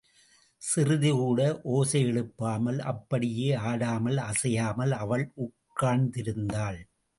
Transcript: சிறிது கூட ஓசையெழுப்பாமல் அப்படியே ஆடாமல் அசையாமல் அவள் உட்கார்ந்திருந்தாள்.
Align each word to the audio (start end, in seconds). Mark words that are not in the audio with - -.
சிறிது 0.61 1.11
கூட 1.11 1.41
ஓசையெழுப்பாமல் 1.71 2.79
அப்படியே 2.91 3.49
ஆடாமல் 3.63 4.19
அசையாமல் 4.29 4.93
அவள் 5.01 5.25
உட்கார்ந்திருந்தாள். 5.45 6.79